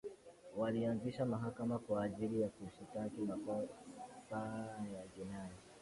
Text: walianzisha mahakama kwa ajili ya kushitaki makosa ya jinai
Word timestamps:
walianzisha 0.57 1.25
mahakama 1.25 1.79
kwa 1.79 2.03
ajili 2.03 2.41
ya 2.41 2.47
kushitaki 2.49 3.21
makosa 3.21 4.37
ya 4.97 5.07
jinai 5.15 5.51